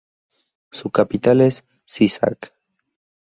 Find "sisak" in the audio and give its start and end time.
1.83-2.55